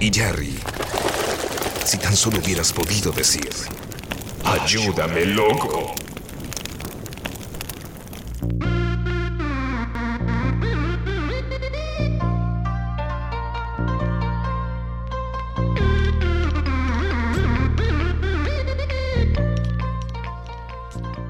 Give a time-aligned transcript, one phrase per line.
[0.00, 0.56] Y Jerry,
[1.84, 3.50] si tan solo hubieras podido decir,
[4.44, 5.92] ayúdame, loco.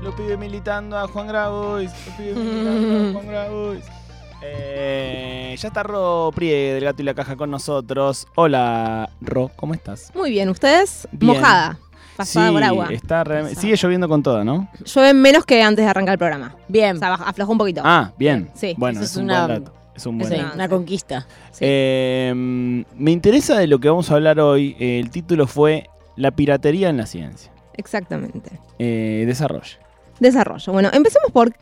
[0.03, 1.91] Lo pide militando a Juan Grabois.
[2.07, 3.98] Lo pide militando a Juan Grabois.
[4.43, 8.27] Eh, ya está Ro Prie del Gato y la Caja con nosotros.
[8.37, 10.12] Hola, Ro, ¿cómo estás?
[10.14, 11.09] Muy bien, ¿ustedes?
[11.12, 11.33] Bien.
[11.34, 11.78] Mojada,
[12.16, 12.88] pasada sí, por agua.
[12.91, 13.24] Está
[13.55, 14.69] sigue lloviendo con toda, ¿no?
[14.84, 16.55] Llueve menos que antes de arrancar el programa.
[16.69, 16.97] Bien.
[16.97, 17.83] O sea, aflojó un poquito.
[17.84, 18.48] Ah, bien.
[18.55, 18.74] Sí.
[18.78, 19.77] Bueno, Eso es, es un una- buen dato.
[19.97, 20.55] Es un buen Sí, dato.
[20.55, 21.27] una conquista.
[21.50, 21.59] Sí.
[21.62, 24.77] Eh, me interesa de lo que vamos a hablar hoy.
[24.78, 27.50] El título fue La piratería en la ciencia.
[27.75, 28.50] Exactamente.
[28.78, 29.78] Eh, desarrollo.
[30.20, 30.73] Desarrollo.
[30.73, 31.52] Bueno, empecemos por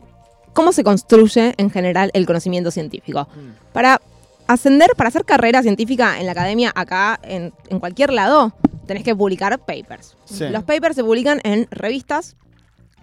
[0.57, 3.27] cómo se construye en general el conocimiento científico.
[3.73, 4.01] Para
[4.47, 8.53] ascender, para hacer carrera científica en la academia, acá, en, en cualquier lado,
[8.87, 10.17] tenés que publicar papers.
[10.25, 10.45] Sí.
[10.49, 12.35] Los papers se publican en revistas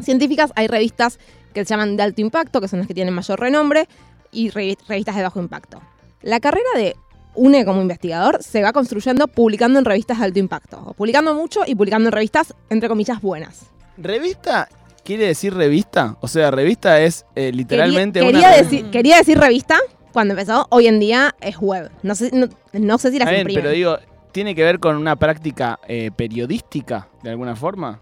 [0.01, 0.51] científicas.
[0.57, 1.21] Hay revistas
[1.53, 3.89] que se llaman de alto impacto, que son las que tienen mayor renombre,
[4.33, 5.81] y revi- revistas de bajo impacto.
[6.23, 6.97] La carrera de
[7.37, 10.83] UNE como investigador se va construyendo publicando en revistas de alto impacto.
[10.87, 13.67] O publicando mucho y publicando en revistas, entre comillas, buenas.
[13.97, 14.69] ¿Revista
[15.05, 16.17] quiere decir revista?
[16.21, 18.49] O sea, revista es eh, literalmente quería, una.
[18.49, 19.79] quería decir, quería decir revista
[20.13, 20.67] cuando empezó.
[20.71, 21.91] Hoy en día es web.
[22.03, 23.63] No sé, no, no sé si las imprimen.
[23.63, 23.99] pero digo,
[24.33, 28.01] ¿tiene que ver con una práctica eh, periodística de alguna forma?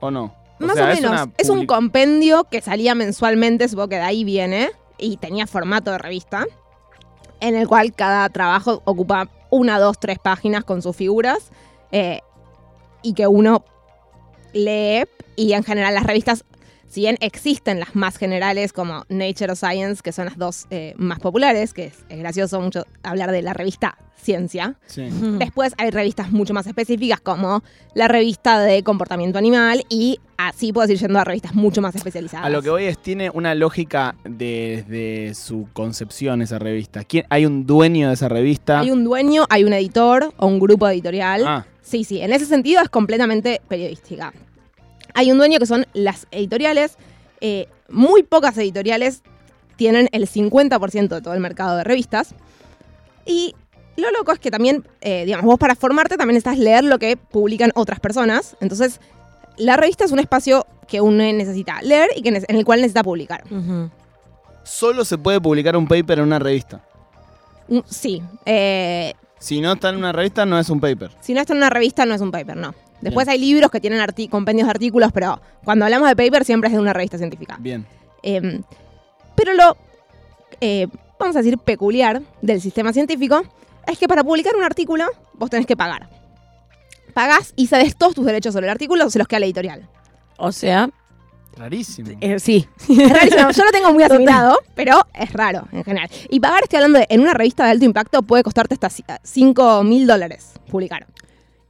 [0.00, 0.34] ¿O no?
[0.58, 1.10] Más sea, o menos.
[1.10, 5.90] una Es, un compendio que salía mensualmente, supongo que de ahí viene, y tenía formato
[5.90, 6.44] de revista,
[7.40, 11.50] en el cual cada trabajo ocupa una, dos, tres páginas con sus figuras,
[11.92, 12.20] eh,
[13.02, 13.64] y que uno
[14.52, 15.04] lee,
[15.36, 16.44] y en general las revistas,
[16.90, 20.92] si bien existen las más generales como Nature o Science, que son las dos eh,
[20.96, 25.08] más populares, que es, es gracioso mucho hablar de la revista Ciencia, Sí.
[25.38, 27.62] Después hay revistas mucho más específicas como
[27.94, 32.44] la revista de comportamiento animal y así puedes ir yendo a revistas mucho más especializadas.
[32.44, 37.02] A lo que voy es, tiene una lógica desde su concepción esa revista.
[37.04, 38.80] ¿Quién, ¿Hay un dueño de esa revista?
[38.80, 41.44] Hay un dueño, hay un editor o un grupo editorial.
[41.46, 44.32] Ah, Sí, sí, en ese sentido es completamente periodística.
[45.14, 46.96] Hay un dueño que son las editoriales.
[47.40, 49.22] eh, muy pocas editoriales
[49.76, 52.34] tienen el 50% de todo el mercado de revistas.
[53.26, 53.54] Y
[53.96, 57.16] lo loco es que también, eh, digamos, vos para formarte también estás leer lo que
[57.16, 58.56] publican otras personas.
[58.60, 59.00] Entonces,
[59.56, 63.02] la revista es un espacio que uno necesita leer y que en el cual necesita
[63.02, 63.42] publicar.
[63.50, 63.90] Ujú.
[64.62, 66.84] solo se puede publicar un paper en una revista.
[67.68, 71.10] Mm, Sí, eh, Si no está en una revista, no es un paper.
[71.22, 72.74] Si no está en una revista, no es un paper, no.
[73.00, 73.32] Después Bien.
[73.32, 74.00] hay libros que tienen
[74.30, 77.56] compendios de artículos, pero cuando hablamos de paper siempre es de una revista científica.
[77.58, 77.86] Bien.
[78.22, 78.60] Eh,
[79.34, 79.76] pero lo,
[80.60, 80.86] eh,
[81.18, 83.42] vamos a decir, peculiar del sistema científico
[83.86, 86.08] es que para publicar un artículo vos tenés que pagar.
[87.14, 89.88] Pagás y sabes todos tus derechos sobre el artículo, se los queda la editorial.
[90.36, 90.90] O sea,
[91.56, 92.10] Rarísimo.
[92.20, 92.68] eh, sí.
[92.88, 96.08] Es rarísimo, yo lo tengo muy asimilado, pero es raro en general.
[96.28, 99.82] Y pagar, estoy hablando de, en una revista de alto impacto puede costarte hasta 5
[99.84, 101.06] mil dólares publicar.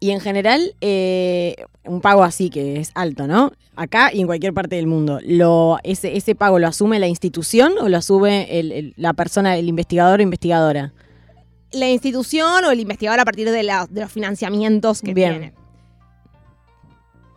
[0.02, 3.52] Y en general, eh, un pago así que es alto, ¿no?
[3.76, 5.18] Acá y en cualquier parte del mundo.
[5.22, 9.56] Lo, ese, ¿Ese pago lo asume la institución o lo asume el- el- la persona,
[9.56, 10.92] el investigador o investigadora?
[11.72, 15.30] la institución o el investigador a partir de, la- de los financiamientos que Bien.
[15.30, 15.52] tiene.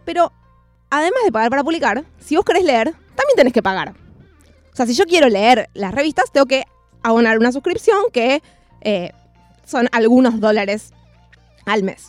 [0.06, 0.32] Pero,
[0.90, 2.86] además de pagar para publicar, si vos querés leer,
[3.16, 3.94] también tenés que pagar.
[4.72, 6.64] O sea, si yo quiero leer las revistas, tengo que
[7.04, 8.42] abonar una suscripción que
[8.82, 9.12] eh,
[9.66, 10.94] son algunos dólares
[11.66, 12.08] al mes.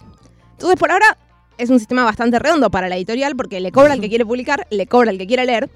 [0.64, 1.18] Entonces, por ahora,
[1.58, 4.66] es un sistema bastante redondo para la editorial porque le cobra al que quiere publicar,
[4.70, 5.68] le cobra al que quiere leer.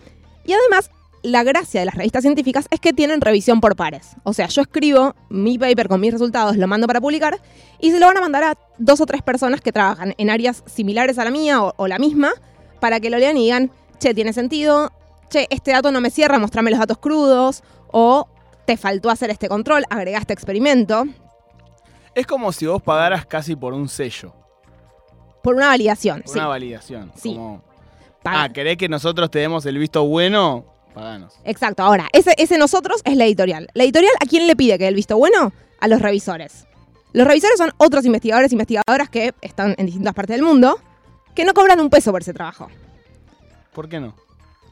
[0.46, 0.90] Y además,
[1.22, 4.16] la gracia de las revistas científicas es que tienen revisión por pares.
[4.22, 7.38] O sea, yo escribo mi paper con mis resultados, lo mando para publicar
[7.78, 10.64] y se lo van a mandar a dos o tres personas que trabajan en áreas
[10.64, 12.32] similares a la mía o, o la misma
[12.80, 14.90] para que lo lean y digan, che, tiene sentido,
[15.28, 17.62] che, este dato no me cierra, mostrame los datos crudos.
[17.92, 18.26] O
[18.64, 21.04] te faltó hacer este control, agregaste experimento
[22.14, 24.32] Es como si vos pagaras casi por un sello,
[25.42, 26.22] por una validación.
[26.22, 26.38] por sí.
[26.38, 27.12] una validación.
[27.16, 27.34] Sí.
[27.34, 27.62] Como,
[28.24, 30.64] ah, ¿querés que nosotros te demos el visto bueno?
[30.94, 31.34] Paganos.
[31.44, 33.68] Exacto, ahora, ese, ese nosotros es la editorial.
[33.74, 35.52] ¿La editorial a quién le pide que dé el visto bueno?
[35.80, 36.66] A los revisores.
[37.12, 40.78] Los revisores son otros investigadores e investigadoras que están en distintas partes del mundo,
[41.34, 42.68] que no cobran un peso por ese trabajo.
[43.72, 44.14] ¿Por qué no?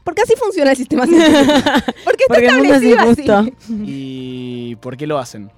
[0.05, 1.05] Porque así funciona el sistema.
[1.07, 3.55] Porque está Porque el mundo es establecido así.
[3.69, 5.51] ¿Y por qué lo hacen?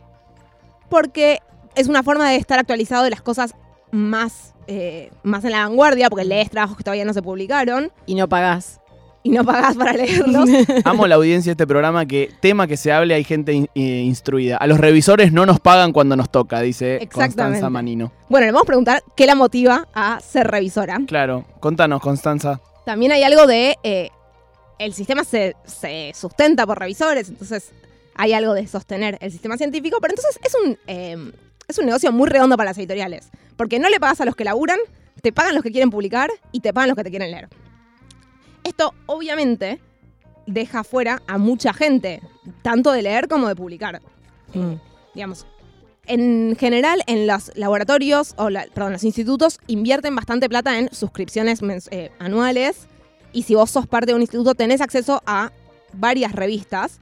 [0.88, 1.40] Porque
[1.74, 3.54] es una forma de estar actualizado de las cosas
[3.90, 8.14] más, eh, más en la vanguardia, porque lees trabajos que todavía no se publicaron Y
[8.14, 8.80] no pagás.
[9.24, 10.48] y no pagás para leerlos.
[10.84, 13.80] Amo la audiencia de este programa que tema que se hable hay gente in- eh,
[14.04, 14.56] instruida.
[14.58, 17.08] A los revisores no nos pagan cuando nos toca, dice.
[17.12, 18.12] Constanza Manino.
[18.28, 20.98] bueno, le vamos a preguntar qué la motiva a ser revisora.
[21.06, 22.60] Claro, contanos, Constanza.
[22.86, 23.76] También hay algo de.
[23.82, 24.10] eh,
[24.78, 27.72] el sistema se, se sustenta por revisores, entonces
[28.14, 31.32] hay algo de sostener el sistema científico, pero entonces es un, eh,
[31.68, 33.30] es un negocio muy redondo para las editoriales.
[33.56, 34.78] Porque no le pagas a los que laburan,
[35.22, 37.48] te pagan los que quieren publicar y te pagan los que te quieren leer.
[38.64, 39.80] Esto, obviamente,
[40.46, 42.22] deja fuera a mucha gente,
[42.62, 44.00] tanto de leer como de publicar.
[44.54, 44.74] Mm.
[45.14, 45.46] digamos,
[46.06, 51.60] en general en los laboratorios, o la- perdón, los institutos invierten bastante plata en suscripciones
[51.90, 52.86] eh, anuales
[53.34, 55.52] y si vos sos parte de un instituto tenés acceso a
[55.92, 57.00] varias revistas.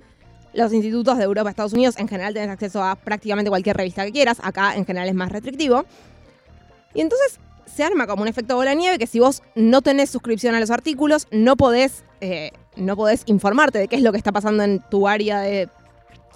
[0.57, 4.13] Los institutos de Europa, Estados Unidos, en general tenés acceso a prácticamente cualquier revista que
[4.13, 4.39] quieras.
[4.43, 5.85] Acá, en general, es más restrictivo.
[6.95, 10.09] Y entonces se arma como un efecto bola de nieve que si vos no tenés
[10.09, 14.19] suscripción a los artículos, no podés, eh, no podés informarte de qué es lo que
[14.19, 15.69] está pasando en tu área de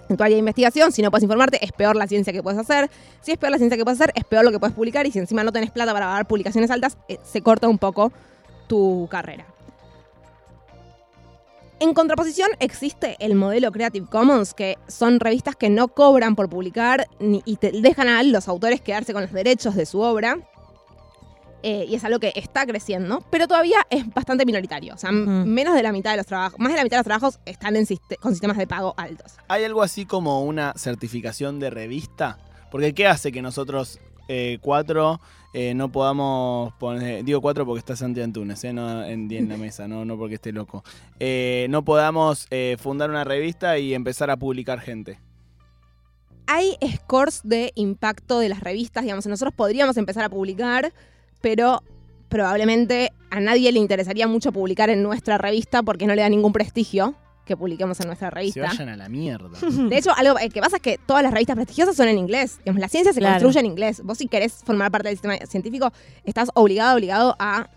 [0.09, 2.91] tu área de investigación, si no puedes informarte, es peor la ciencia que puedes hacer.
[3.23, 5.07] Si es peor la ciencia que puedes hacer, es peor lo que puedes publicar.
[5.07, 8.13] Y si encima no tenés plata para pagar publicaciones altas, eh, se corta un poco
[8.67, 9.47] tu carrera.
[11.81, 17.06] En contraposición existe el modelo Creative Commons, que son revistas que no cobran por publicar
[17.19, 20.38] ni- y te dejan a los autores quedarse con los derechos de su obra.
[21.62, 24.94] Eh, y es algo que está creciendo, pero todavía es bastante minoritario.
[24.94, 27.06] O sea, menos de la mitad de los trabajos, más de la mitad de los
[27.06, 27.87] trabajos están en
[28.21, 29.35] con sistemas de pago altos.
[29.49, 32.38] ¿Hay algo así como una certificación de revista?
[32.71, 34.00] Porque ¿qué hace que nosotros
[34.32, 35.21] eh, cuatro
[35.53, 39.88] eh, no podamos poner, digo cuatro porque está Santi Antunes, eh, no en, la mesa,
[39.88, 40.85] no, no porque esté loco,
[41.19, 42.47] Eh, no podamos
[42.79, 45.19] fundar una revista y empezar a publicar gente?
[46.53, 50.93] hay scores de impacto de las revistas, digamos, nosotros podríamos empezar a publicar,
[51.41, 51.81] pero
[52.29, 56.53] probablemente a nadie le interesaría mucho publicar en nuestra revista porque no le da ningún
[56.53, 57.15] prestigio
[57.50, 58.62] que publiquemos en nuestra Se revista.
[58.62, 59.58] vayan a la mierda.
[59.61, 62.58] De hecho, algo eh, que pasa es que todas las revistas prestigiosas son en inglés.
[62.58, 63.35] Digamos, la ciencia se Claro.
[63.35, 64.02] construye en inglés.
[64.05, 65.93] Vos si querés formar parte del sistema científico,
[66.25, 67.69] estás obligado, obligado a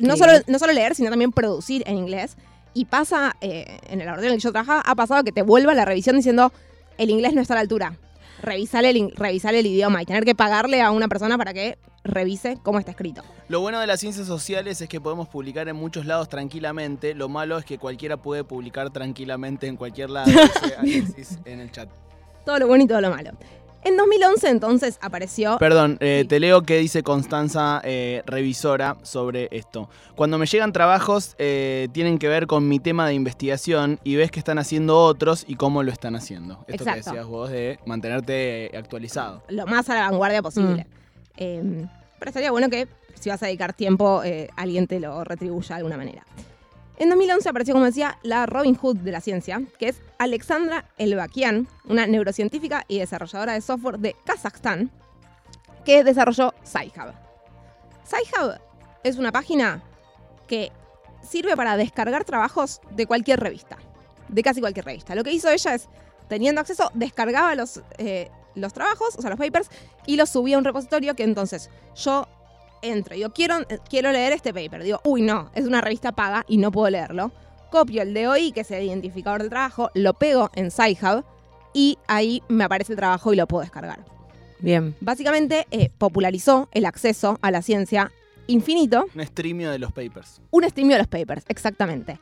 [0.00, 2.36] no solo, no solo leer, sino también producir en inglés.
[2.74, 5.42] Y pasa, eh, en el laboratorio en el que yo trabajaba, ha pasado que te
[5.42, 6.52] vuelva la revisión diciendo
[6.98, 7.96] el inglés no está a la altura.
[8.42, 12.78] Revisale el, el idioma y tener que pagarle a una persona para que revise cómo
[12.78, 13.22] está escrito.
[13.48, 17.14] Lo bueno de las ciencias sociales es que podemos publicar en muchos lados tranquilamente.
[17.14, 20.30] Lo malo es que cualquiera puede publicar tranquilamente en cualquier lado.
[20.30, 21.88] dice Alexis en el chat.
[22.44, 23.32] Todo lo bueno y todo lo malo.
[23.86, 25.58] En 2011 entonces apareció...
[25.58, 26.28] Perdón, eh, Sí.
[26.28, 29.88] te leo qué dice Constanza, eh, revisora, sobre esto.
[30.16, 34.32] Cuando me llegan trabajos, eh, tienen que ver con mi tema de investigación y ves
[34.32, 36.64] que están haciendo otros y cómo lo están haciendo.
[36.66, 39.44] Esto que decías vos de mantenerte actualizado.
[39.50, 40.88] lo más a la vanguardia posible.
[41.36, 41.86] Eh,
[42.18, 44.20] pero estaría bueno que si vas a dedicar tiempo,
[44.56, 46.24] alguien te lo retribuya de alguna manera.
[46.98, 51.68] En 2011 apareció, como decía, la Robin Hood de la ciencia, que es Alexandra Elbakian,
[51.84, 54.90] una neurocientífica y desarrolladora de software de Kazajstán,
[55.84, 57.12] que desarrolló SciHub.
[58.06, 58.58] SciHub
[59.04, 59.82] es una página
[60.48, 60.72] que
[61.22, 63.76] sirve para descargar trabajos de cualquier revista,
[64.28, 65.14] de casi cualquier revista.
[65.14, 65.88] Lo que hizo ella es,
[66.28, 69.68] teniendo acceso, descargaba los, eh, los trabajos, o sea, los papers,
[70.06, 72.26] y los subía a un repositorio que entonces yo
[72.90, 74.82] entro y digo, quiero, eh, quiero leer este paper.
[74.82, 77.32] Digo, uy, no, es una revista paga y no puedo leerlo.
[77.70, 81.24] Copio el DOI, que es el identificador del trabajo, lo pego en SciHub
[81.74, 84.04] y ahí me aparece el trabajo y lo puedo descargar.
[84.60, 84.94] Bien.
[85.00, 88.10] Básicamente eh, popularizó el acceso a la ciencia
[88.46, 90.40] infinito, Un streamio de los papers.
[90.50, 92.18] un streamio de los papers, exactamente.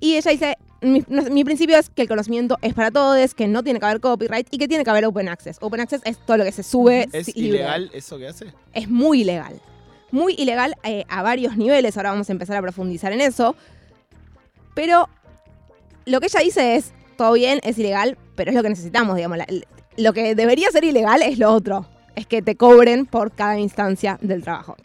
[0.00, 3.46] Y ella dice, mi, no- mi principio es que el conocimiento es para todos, que
[3.46, 5.58] no tiene que haber copyright y que tiene que haber open access.
[5.60, 7.06] Open access es todo lo que se sube.
[7.12, 7.58] ¿Es si- libre.
[7.58, 8.46] ilegal eso que hace?
[8.72, 9.60] Es muy ilegal.
[10.14, 13.56] Muy ilegal eh, a varios niveles, ahora vamos a empezar a profundizar en eso.
[14.74, 15.08] Pero
[16.06, 19.38] lo que ella dice es, todo bien, es ilegal, pero es lo que necesitamos, digamos.
[19.38, 19.46] la-
[19.96, 24.18] lo que debería ser ilegal es lo otro, es que te cobren por cada instancia
[24.20, 24.76] del trabajo.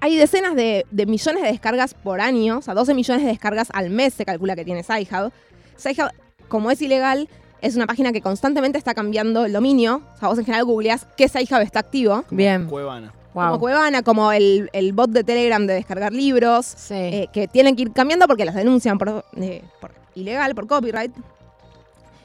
[0.00, 3.68] Hay decenas de, de millones de descargas por año, o sea, 12 millones de descargas
[3.74, 5.32] al mes se calcula que tiene SciHub.
[5.78, 6.10] SciHub,
[6.48, 7.28] como es ilegal,
[7.60, 10.00] es una página que constantemente está cambiando el dominio.
[10.14, 12.24] O sea, vos en general googleás qué SciHub está activo.
[12.30, 12.66] Bien.
[12.68, 13.12] Cuevana.
[13.32, 13.58] Como.
[13.60, 16.94] Cuevana, como el, el bot de Telegram de descargar libros, Sí.
[16.94, 21.12] eh, que tienen que ir cambiando porque las denuncian por, eh, por ilegal, por copyright.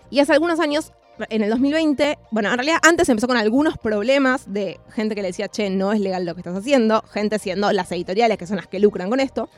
[0.09, 0.91] Y hace algunos años,
[1.29, 5.27] en el 2020, bueno, en realidad antes empezó con algunos problemas de gente que le
[5.29, 8.57] decía, che, no es legal lo que estás haciendo, gente siendo las editoriales que son
[8.57, 9.49] las que lucran con esto.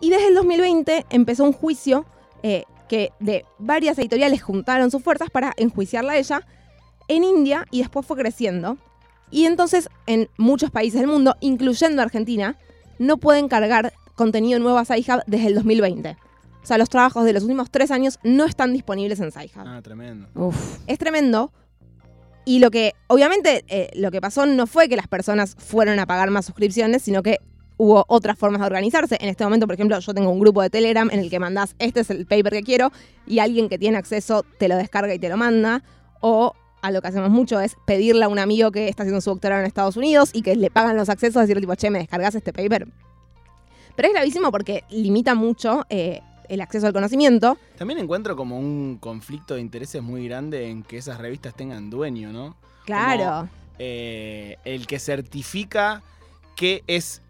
[0.00, 2.04] Y desde el 2020 empezó un juicio
[2.42, 6.46] eh, que de varias editoriales juntaron sus fuerzas para enjuiciarla a ella
[7.08, 8.76] en India y después fue creciendo.
[9.30, 12.56] Y entonces en muchos países del mundo, incluyendo Argentina,
[12.98, 16.16] no pueden cargar contenido nuevo a SciHub desde el 2020.
[16.62, 19.64] O sea, los trabajos de los últimos tres años no están disponibles en SciHub.
[19.64, 20.28] Ah, tremendo.
[20.34, 20.78] Uf.
[20.86, 21.52] Es tremendo.
[22.44, 26.06] Y lo que, obviamente, eh, lo que pasó no fue que las personas fueron a
[26.06, 27.38] pagar más suscripciones, sino que
[27.76, 29.16] hubo otras formas de organizarse.
[29.20, 31.74] En este momento, por ejemplo, yo tengo un grupo de Telegram en el que mandás,
[31.78, 32.90] este es el paper que quiero,
[33.26, 35.82] y alguien que tiene acceso te lo descarga y te lo manda.
[36.20, 39.30] O a lo que hacemos mucho es pedirle a un amigo que está haciendo su
[39.30, 42.34] doctorado en Estados Unidos y que le pagan los accesos, decirle tipo, che, ¿me descargas
[42.34, 42.88] este paper?
[43.96, 47.58] Pero es gravísimo porque limita mucho eh, el acceso al conocimiento.
[47.76, 52.32] También encuentro como un conflicto de intereses muy grande en que esas revistas tengan dueño,
[52.32, 52.56] ¿no?
[52.86, 53.48] Claro.
[53.78, 56.02] Eh, el que certifica
[56.56, 57.22] que es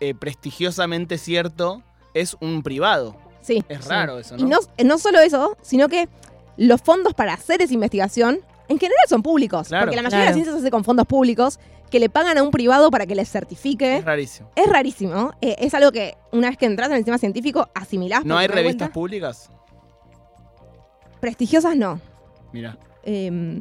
[0.00, 1.82] eh, prestigiosamente cierto
[2.14, 3.16] es un privado.
[3.40, 3.64] Sí.
[3.68, 4.58] Es raro eso, Y ¿no?
[4.60, 6.08] no, no solo eso, sino que
[6.56, 8.40] los fondos para hacer esa investigación
[8.72, 9.68] en general son públicos.
[9.68, 9.84] Claro.
[9.86, 10.30] porque la mayoría de Claro.
[10.30, 11.58] la ciencia se hace con fondos públicos
[11.90, 13.96] que le pagan a un privado para que les certifique.
[13.98, 14.48] Es rarísimo.
[14.56, 15.32] Es rarísimo.
[15.40, 18.24] eh, es algo que una vez que entras en el sistema científico asimilás.
[18.24, 19.50] ¿No hay revistas públicas?
[21.20, 22.00] Prestigiosas no.
[22.52, 22.76] Mira.
[23.04, 23.60] Eh,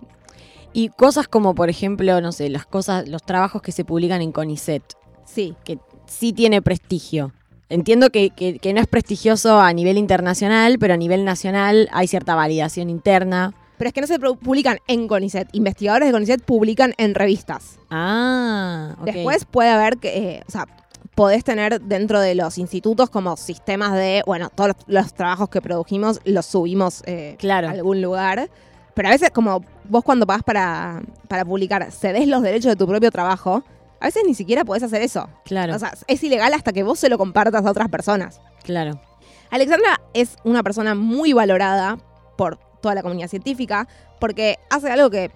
[0.74, 4.32] Y cosas como, por ejemplo, no sé, las cosas, los trabajos que se publican en
[4.32, 4.82] CONICET,
[5.26, 5.54] sí.
[5.66, 7.34] que sí tiene prestigio.
[7.68, 12.08] Entiendo que, que- que no es prestigioso a nivel internacional, pero a nivel nacional hay
[12.08, 13.54] cierta validación interna.
[13.82, 15.50] Pero es que no se pu- publican en CONICET.
[15.54, 17.80] Investigadores de CONICET publican en revistas.
[17.90, 19.06] Ah, ok.
[19.06, 20.68] Después puede haber que, eh, o sea,
[21.16, 25.62] podés tener dentro de los institutos como sistemas de, bueno, todos los, los trabajos que
[25.62, 27.70] produjimos los subimos eh, Claro.
[27.70, 28.52] a algún lugar.
[28.94, 32.86] Pero a veces como vos cuando pagás para, para publicar, cedes los derechos de tu
[32.88, 33.64] propio trabajo,
[34.00, 35.28] a veces ni siquiera podés hacer eso.
[35.44, 38.40] Claro, O sea, es ilegal hasta que vos se lo compartas a otras personas.
[38.64, 39.02] claro.
[39.50, 41.98] Alexandra es una persona muy valorada
[42.38, 43.88] por toda la comunidad científica
[44.20, 45.32] porque hace algo que,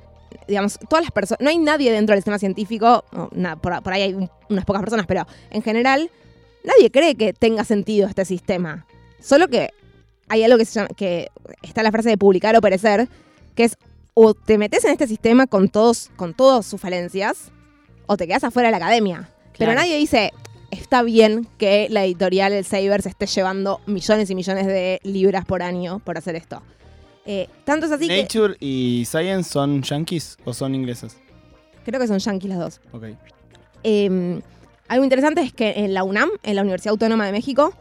[0.47, 3.03] digamos, todas las personas, no hay nadie dentro del sistema científico,
[3.61, 6.09] por, por ahí hay un- unas pocas personas, pero en general
[6.63, 8.85] nadie cree que tenga sentido este sistema.
[9.19, 9.69] Solo que
[10.27, 11.29] hay algo que se llama, que
[11.61, 13.07] está la frase de publicar o perecer,
[13.55, 13.77] que es
[14.13, 17.51] o te metes en este sistema con todos, con todas sus falencias,
[18.07, 19.29] o te quedas afuera de la academia.
[19.57, 20.31] Pero nadie dice,
[20.71, 25.45] está bien que la editorial El Saber se esté llevando millones y millones de libras
[25.45, 26.61] por año por hacer esto.
[27.25, 31.17] Eh, tanto es así que ¿Nature y Science son yankees o son ingleses?
[31.85, 32.81] creo que son yanquis las dos.
[32.91, 33.03] Ok.
[33.83, 34.41] Eh,
[34.87, 37.73] algo interesante es que en la UNAM, en la Universidad Autónoma de México,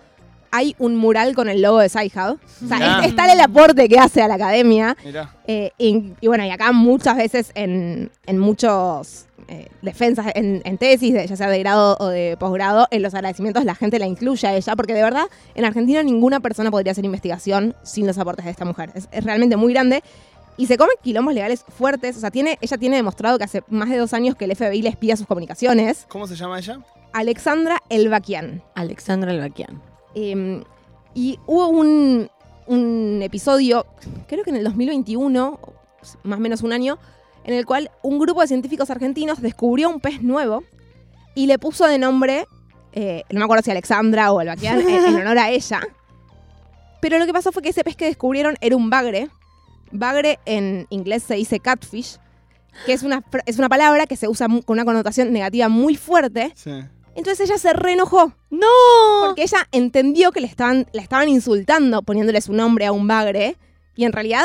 [0.56, 2.38] hay un mural con el logo de SciHub.
[2.64, 4.96] O sea, es- está el aporte que hace a la academia.
[5.46, 10.78] Eh, y, y bueno, y acá muchas veces en, en muchos eh, defensas, en, en
[10.78, 14.06] tesis, de- ya sea de grado o de posgrado, en los agradecimientos la gente la
[14.06, 18.16] incluye a ella, porque de verdad en Argentina ninguna persona podría hacer investigación sin los
[18.18, 18.90] aportes de esta mujer.
[18.94, 20.02] Es, es realmente muy grande.
[20.56, 22.16] Y se come quilombos legales fuertes.
[22.16, 24.82] O sea, tiene, ella tiene demostrado que hace más de dos años que el FBI
[24.82, 26.06] le espía sus comunicaciones.
[26.08, 26.78] ¿Cómo se llama ella?
[27.12, 28.62] Alexandra Elbaquian.
[28.76, 29.82] Alexandra Elbaquian.
[30.14, 30.62] Eh,
[31.14, 32.28] y hubo un,
[32.66, 33.86] un episodio,
[34.26, 35.60] creo que en el 2021,
[36.24, 36.98] más o menos un año,
[37.44, 40.64] en el cual un grupo de científicos argentinos descubrió un pez nuevo
[41.34, 42.46] y le puso de nombre,
[42.92, 45.80] eh, no me acuerdo si Alexandra o Elbaquian, en, en honor a ella.
[47.00, 49.28] Pero lo que pasó fue que ese pez que descubrieron era un bagre.
[49.92, 52.18] Bagre en inglés se dice catfish,
[52.86, 56.52] que es una, es una palabra que se usa con una connotación negativa muy fuerte.
[56.54, 56.72] Sí.
[57.14, 58.32] Entonces ella se reenojó.
[58.50, 58.66] ¡No!
[59.26, 63.56] Porque ella entendió que le estaban, la estaban insultando poniéndole su nombre a un bagre.
[63.94, 64.44] Y en realidad,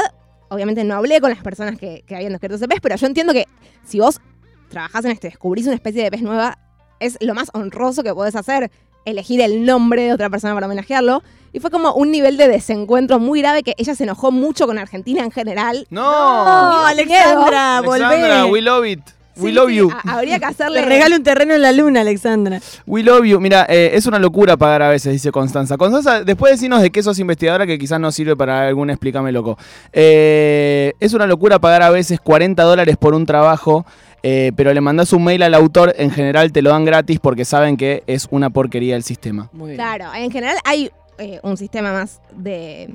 [0.49, 3.33] obviamente no hablé con las personas que, que habían descubierto ese pez, pero yo entiendo
[3.33, 3.47] que
[3.83, 4.21] si vos
[4.69, 6.59] trabajás en esto, y descubrís una especie de pez nueva,
[6.99, 8.71] es lo más honroso que podés hacer,
[9.05, 11.23] elegir el nombre de otra persona para homenajearlo.
[11.51, 14.77] Y fue como un nivel de desencuentro muy grave que ella se enojó mucho con
[14.77, 15.87] Argentina en general.
[15.89, 16.03] ¡No!
[16.03, 17.79] ¡Oh, Alexandra!
[17.79, 18.51] Alexandra, ¡Volvé!
[18.51, 19.01] we love it.
[19.39, 19.91] We Sí, love sí, you.
[20.07, 20.81] habría que hacerle...
[20.81, 22.59] Le regalo un terreno en la luna, Alexandra.
[22.85, 23.39] We love you.
[23.39, 25.77] Mira, eh, es una locura pagar a veces, dice Constanza.
[25.77, 29.57] Constanza, después decirnos de qué sos investigadora que quizás no sirve para algún explícame loco.
[29.93, 33.85] Eh, es una locura pagar a veces 40 dólares por un trabajo,
[34.23, 37.45] eh, pero le mandás un mail al autor, en general te lo dan gratis porque
[37.45, 39.49] saben que es una porquería el sistema.
[39.53, 39.77] Muy bien.
[39.77, 42.89] Claro, en general hay eh, un sistema más de,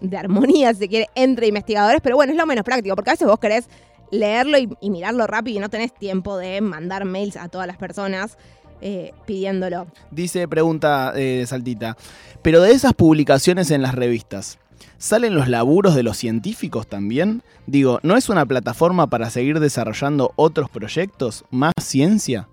[0.00, 3.14] de armonía, si se quiere, entre investigadores, pero bueno, es lo menos práctico, porque a
[3.14, 3.68] veces vos querés
[4.10, 8.38] leerlo y, mirarlo rápido y no tenés tiempo de mandar mails a todas las personas
[8.80, 9.86] eh, pidiéndolo.
[10.10, 11.96] Dice, pregunta eh, Saltita,
[12.42, 14.58] pero de esas publicaciones en las revistas,
[14.98, 17.42] ¿salen los laburos de los científicos también?
[17.66, 21.44] Digo, ¿no es una plataforma para seguir desarrollando otros proyectos?
[21.50, 22.48] ¿Más ciencia?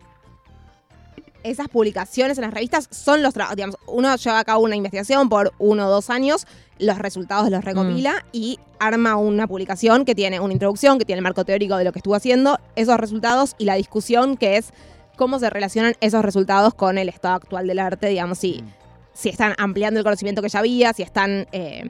[1.48, 5.30] Esas publicaciones en las revistas son los trabajos, digamos, uno lleva a cabo una investigación
[5.30, 6.46] por uno o dos años,
[6.77, 11.24] los resultados los recopila y arma una publicación que tiene una introducción, que tiene el
[11.24, 14.74] marco teórico de lo que estuvo haciendo, esos resultados y la discusión que es
[15.16, 18.74] cómo se relacionan esos resultados con el estado actual del arte, digamos, si, Mm.
[19.13, 21.89] si están ampliando el conocimiento que ya había, si están, eh,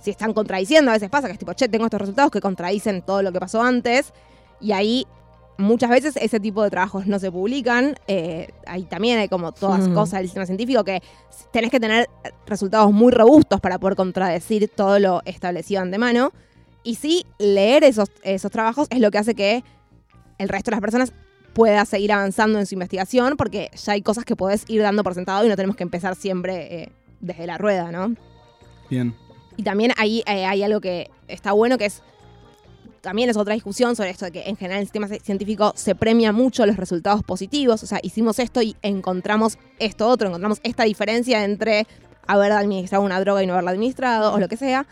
[0.00, 3.00] si están contradiciendo, a veces pasa que es tipo, che, tengo estos resultados que contradicen
[3.02, 4.12] todo lo que pasó antes,
[4.60, 5.06] y ahí
[5.58, 9.88] muchas veces ese tipo de trabajos no se publican, eh, ahí también hay como todas
[9.88, 9.94] Mm.
[9.94, 11.02] cosas del sistema científico que
[11.52, 12.08] tenés que tener
[12.46, 16.32] resultados muy robustos para poder contradecir todo lo establecido antemano,
[16.84, 19.62] y sí, leer esos, esos trabajos es lo que hace que
[20.38, 21.12] el resto de las personas
[21.52, 25.14] pueda seguir avanzando en su investigación, porque ya hay cosas que podés ir dando por
[25.14, 28.14] sentado y no tenemos que empezar siempre eh, desde la rueda, ¿no?
[28.88, 29.12] Bien.
[29.56, 32.02] Y también ahí eh, hay algo que está bueno, que es,
[33.00, 35.94] también es otra discusión sobre esto de que en general el sistema ci- científico se
[35.94, 40.84] premia mucho los resultados positivos, o sea, hicimos esto y encontramos esto otro, encontramos esta
[40.84, 41.86] diferencia entre
[42.26, 44.86] haber administrado una droga y no haberla administrado, o lo que sea,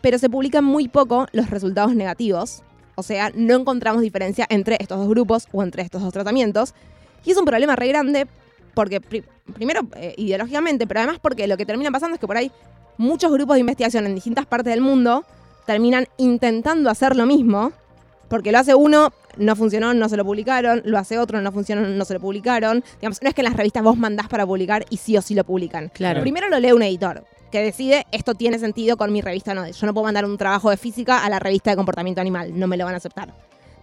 [0.00, 2.62] pero se publican muy poco los resultados negativos,
[2.94, 6.74] o sea, no encontramos diferencia entre estos dos grupos o entre estos dos tratamientos,
[7.24, 8.26] y es un problema re grande
[8.74, 12.36] porque, pri- primero, eh, ideológicamente, pero además porque lo que termina pasando es que por
[12.36, 12.50] ahí
[12.96, 15.24] muchos grupos de investigación en distintas partes del mundo
[15.66, 17.72] terminan intentando hacer lo mismo,
[18.28, 21.82] porque lo hace uno, no funcionó, no se lo publicaron, lo hace otro, no funcionó,
[21.82, 22.84] no se lo publicaron.
[23.00, 25.34] Digamos, no es que en las revistas vos mandás para publicar y sí o sí
[25.34, 25.88] lo publican.
[25.88, 26.20] Claro.
[26.20, 29.68] Primero lo lee un editor, que decide esto tiene sentido con mi revista no.
[29.68, 32.66] Yo no puedo mandar un trabajo de física a la revista de comportamiento animal, no
[32.66, 33.34] me lo van a aceptar.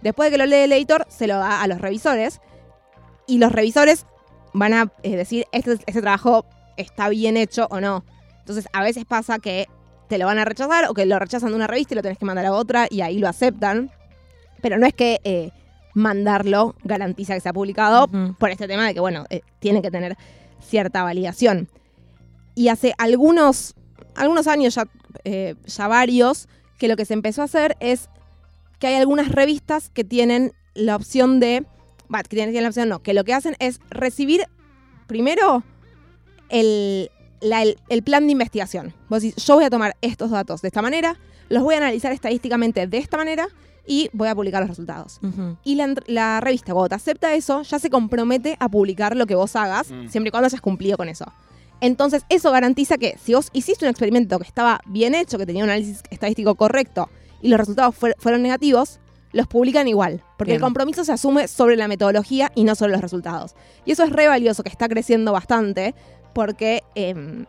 [0.01, 2.39] Después de que lo lee el editor, se lo da a los revisores
[3.25, 4.05] y los revisores
[4.53, 6.45] van a eh, decir este, este trabajo
[6.77, 8.05] está bien hecho o no.
[8.39, 9.67] Entonces, a veces pasa que
[10.07, 12.17] te lo van a rechazar o que lo rechazan de una revista y lo tenés
[12.17, 13.91] que mandar a otra y ahí lo aceptan.
[14.61, 15.51] Pero no es que eh,
[15.93, 18.07] mandarlo garantiza que sea publicado
[18.39, 20.17] por este tema de que, bueno, eh, tiene que tener
[20.61, 21.69] cierta validación.
[22.55, 23.75] Y hace algunos,
[24.15, 24.85] algunos años, ya,
[25.23, 26.47] eh, ya varios,
[26.79, 28.09] que lo que se empezó a hacer es
[28.79, 31.65] que hay algunas revistas que tienen la opción de.
[32.13, 34.45] Va, que tienen, tienen la opción, no, que lo que hacen es recibir
[35.07, 35.63] primero
[36.49, 37.09] el,
[37.41, 38.93] la- el- el plan de investigación.
[39.09, 41.17] Vos decís, yo voy a tomar estos datos de esta manera,
[41.49, 43.47] los voy a analizar estadísticamente de esta manera
[43.85, 45.19] y voy a publicar los resultados.
[45.23, 45.57] Ujú.
[45.63, 49.35] Y la, la revista, cuando te acepta eso, ya se compromete a publicar lo que
[49.35, 50.09] vos hagas, Mm.
[50.09, 51.25] siempre y cuando hayas cumplido con eso.
[51.79, 55.63] Entonces, eso garantiza que si vos hiciste un experimento que estaba bien hecho, que tenía
[55.63, 57.09] un análisis estadístico correcto
[57.41, 58.99] y los resultados fuer- fueron negativos,
[59.31, 60.23] los publican igual.
[60.37, 60.63] Porque el Bien.
[60.65, 63.55] compromiso se asume sobre la metodología y no sobre los resultados.
[63.85, 65.93] Y eso es re valioso, que está creciendo bastante,
[66.37, 67.47] porque, em,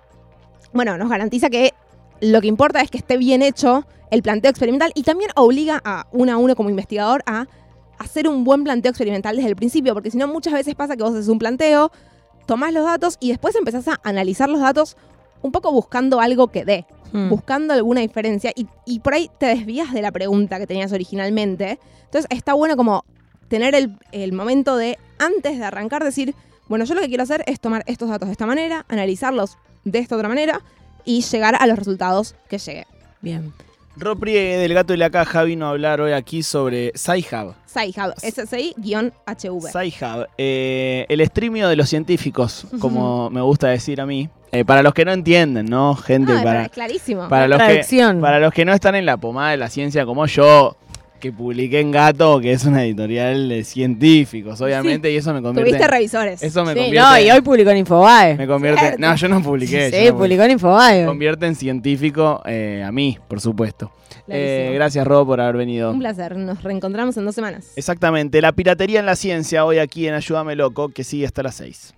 [0.73, 1.75] bueno, nos garantiza que
[2.23, 6.07] lo que importa es que esté bien hecho el planteo experimental y también obliga a
[6.11, 7.47] uno a uno como investigador a
[7.99, 11.03] hacer un buen planteo experimental desde el principio, porque si no muchas veces pasa que
[11.03, 11.93] vos haces un planteo,
[12.47, 14.97] tomás los datos y después empezás a analizar los datos
[15.43, 17.29] un poco buscando algo que dé, Mm.
[17.29, 21.79] buscando alguna diferencia y, y por ahí te desvías de la pregunta que tenías originalmente.
[22.05, 23.05] Entonces está bueno como
[23.49, 26.35] tener el, el momento de, antes de arrancar, decir,
[26.69, 29.99] bueno, yo lo que quiero hacer es tomar estos datos de esta manera, analizarlos de
[29.99, 30.61] esta otra manera
[31.05, 32.87] y llegar a los resultados que llegue.
[33.21, 33.53] Bien.
[33.97, 37.55] Ro Priegue del Gato y la Caja vino a hablar hoy aquí sobre SciHub.
[37.69, 39.71] SciHub, SSI-HV.
[39.71, 44.29] SciHub, eh, el streamio de los científicos, como me gusta decir a mí.
[44.51, 45.95] Eh, para los que no entienden, ¿no?
[45.95, 47.29] Gente, Ah, para, es clarísimo.
[47.29, 48.21] para, La los que, traducción.
[48.21, 50.77] para los que no están en la pomada de la ciencia como yo,
[51.19, 55.71] que publiqué en Gato, que es una editorial de científicos, obviamente, y eso me convierte...
[55.73, 56.43] Tuviste revisores.
[56.43, 57.09] Eso me Sí, convierte...
[57.09, 58.37] no, y hoy publicó en Infobae.
[58.37, 58.99] me convierte Cierto.
[59.01, 59.91] no, yo no publiqué.
[59.91, 61.01] Sí, no publicó en Infobae.
[61.01, 63.91] Me convierte en científico eh, a mí, por supuesto.
[64.29, 65.91] Eh, gracias, Rob, por haber venido.
[65.91, 66.37] Un placer.
[66.37, 67.73] Nos reencontramos en dos semanas.
[67.77, 71.55] Exactamente, la piratería en la ciencia hoy aquí en Ayúdame Loco, que sigue hasta las
[71.57, 71.95] 6.